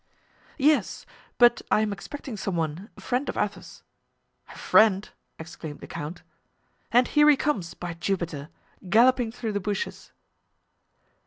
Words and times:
"Yes; 0.57 1.05
but 1.37 1.61
I 1.69 1.81
am 1.81 1.93
expecting 1.93 2.35
some 2.35 2.55
one, 2.55 2.89
a 2.97 3.01
friend 3.01 3.29
of 3.29 3.37
Athos." 3.37 3.83
"A 4.49 4.57
friend!" 4.57 5.07
exclaimed 5.37 5.79
the 5.79 5.85
count. 5.85 6.23
"And 6.91 7.07
here 7.09 7.29
he 7.29 7.37
comes, 7.37 7.75
by 7.75 7.93
Jupiter! 7.93 8.49
galloping 8.89 9.31
through 9.31 9.51
the 9.51 9.59
bushes." 9.59 10.11